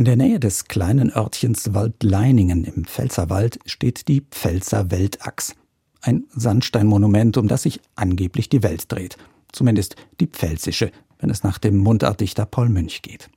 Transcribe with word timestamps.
In 0.00 0.06
der 0.06 0.16
Nähe 0.16 0.40
des 0.40 0.64
kleinen 0.64 1.14
Örtchens 1.14 1.74
Waldleiningen 1.74 2.64
im 2.64 2.86
Pfälzerwald 2.86 3.58
steht 3.66 4.08
die 4.08 4.22
Pfälzer 4.22 4.90
Weltachs. 4.90 5.54
Ein 6.00 6.24
Sandsteinmonument, 6.30 7.36
um 7.36 7.48
das 7.48 7.64
sich 7.64 7.82
angeblich 7.96 8.48
die 8.48 8.62
Welt 8.62 8.90
dreht. 8.90 9.18
Zumindest 9.52 9.96
die 10.18 10.26
pfälzische, 10.26 10.90
wenn 11.18 11.28
es 11.28 11.42
nach 11.42 11.58
dem 11.58 11.76
Mundartdichter 11.76 12.46
Paul 12.46 12.70
Münch 12.70 13.02
geht. 13.02 13.28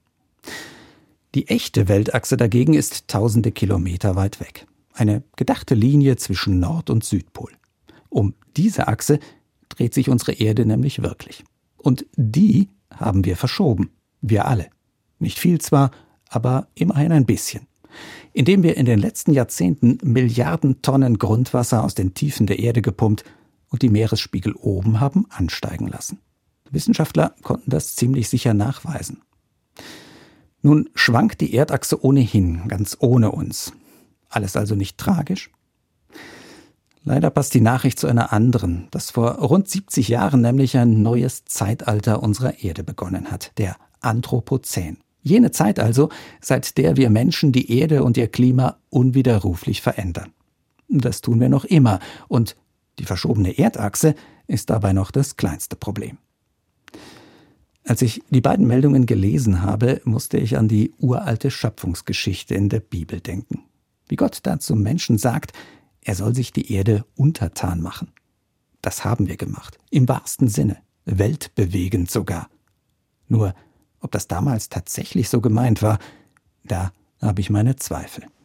Die 1.35 1.49
echte 1.49 1.89
Weltachse 1.89 2.37
dagegen 2.37 2.75
ist 2.75 3.09
tausende 3.09 3.51
Kilometer 3.51 4.15
weit 4.15 4.39
weg. 4.39 4.65
Eine 4.93 5.21
gedachte 5.35 5.75
Linie 5.75 6.15
zwischen 6.15 6.61
Nord- 6.61 6.89
und 6.89 7.03
Südpol. 7.03 7.51
Um 8.07 8.35
diese 8.55 8.87
Achse 8.87 9.19
dreht 9.67 9.93
sich 9.93 10.07
unsere 10.07 10.31
Erde 10.31 10.65
nämlich 10.65 11.01
wirklich. 11.01 11.43
Und 11.75 12.05
die 12.15 12.69
haben 12.89 13.25
wir 13.25 13.35
verschoben. 13.35 13.89
Wir 14.21 14.47
alle. 14.47 14.69
Nicht 15.19 15.39
viel 15.39 15.59
zwar, 15.59 15.91
aber 16.35 16.67
immerhin 16.75 17.11
ein 17.11 17.25
bisschen. 17.25 17.67
Indem 18.33 18.63
wir 18.63 18.77
in 18.77 18.85
den 18.85 18.99
letzten 18.99 19.33
Jahrzehnten 19.33 19.99
Milliarden 20.03 20.81
Tonnen 20.81 21.19
Grundwasser 21.19 21.83
aus 21.83 21.93
den 21.93 22.13
Tiefen 22.13 22.47
der 22.47 22.59
Erde 22.59 22.81
gepumpt 22.81 23.23
und 23.69 23.81
die 23.81 23.89
Meeresspiegel 23.89 24.53
oben 24.53 24.99
haben 24.99 25.25
ansteigen 25.29 25.87
lassen. 25.87 26.19
Wissenschaftler 26.71 27.35
konnten 27.43 27.69
das 27.69 27.95
ziemlich 27.95 28.29
sicher 28.29 28.53
nachweisen. 28.53 29.21
Nun 30.61 30.89
schwankt 30.95 31.41
die 31.41 31.53
Erdachse 31.53 32.03
ohnehin, 32.03 32.67
ganz 32.67 32.97
ohne 32.99 33.31
uns. 33.31 33.73
Alles 34.29 34.55
also 34.55 34.75
nicht 34.75 34.97
tragisch? 34.97 35.51
Leider 37.05 37.29
passt 37.29 37.53
die 37.53 37.61
Nachricht 37.61 37.99
zu 37.99 38.07
einer 38.07 38.31
anderen, 38.31 38.87
dass 38.91 39.11
vor 39.11 39.33
rund 39.33 39.67
70 39.67 40.07
Jahren 40.07 40.41
nämlich 40.41 40.77
ein 40.77 41.01
neues 41.01 41.43
Zeitalter 41.43 42.23
unserer 42.23 42.63
Erde 42.63 42.83
begonnen 42.83 43.29
hat, 43.29 43.51
der 43.57 43.75
Anthropozän. 43.99 44.97
Jene 45.23 45.51
Zeit 45.51 45.79
also, 45.79 46.09
seit 46.41 46.77
der 46.77 46.97
wir 46.97 47.09
Menschen 47.09 47.51
die 47.51 47.79
Erde 47.79 48.03
und 48.03 48.17
ihr 48.17 48.27
Klima 48.27 48.77
unwiderruflich 48.89 49.81
verändern. 49.81 50.33
Das 50.89 51.21
tun 51.21 51.39
wir 51.39 51.49
noch 51.49 51.65
immer, 51.65 51.99
und 52.27 52.55
die 52.99 53.05
verschobene 53.05 53.57
Erdachse 53.57 54.15
ist 54.47 54.69
dabei 54.69 54.93
noch 54.93 55.09
das 55.09 55.37
kleinste 55.37 55.75
Problem. 55.75 56.17
Als 57.85 58.01
ich 58.01 58.21
die 58.29 58.41
beiden 58.41 58.67
Meldungen 58.67 59.05
gelesen 59.05 59.61
habe, 59.61 60.01
musste 60.05 60.37
ich 60.37 60.57
an 60.57 60.67
die 60.67 60.93
uralte 60.99 61.51
Schöpfungsgeschichte 61.51 62.53
in 62.53 62.69
der 62.69 62.79
Bibel 62.79 63.19
denken. 63.19 63.63
Wie 64.07 64.15
Gott 64.15 64.39
da 64.43 64.59
zum 64.59 64.81
Menschen 64.81 65.17
sagt, 65.17 65.53
er 66.01 66.15
soll 66.15 66.35
sich 66.35 66.51
die 66.51 66.71
Erde 66.71 67.05
untertan 67.15 67.81
machen. 67.81 68.11
Das 68.81 69.05
haben 69.05 69.27
wir 69.27 69.37
gemacht, 69.37 69.79
im 69.89 70.07
wahrsten 70.07 70.49
Sinne, 70.49 70.77
weltbewegend 71.05 72.11
sogar. 72.11 72.49
Nur 73.27 73.53
ob 74.03 74.11
das 74.11 74.27
damals 74.27 74.69
tatsächlich 74.69 75.29
so 75.29 75.41
gemeint 75.41 75.81
war, 75.81 75.97
da 76.63 76.91
habe 77.21 77.41
ich 77.41 77.49
meine 77.49 77.75
Zweifel. 77.77 78.25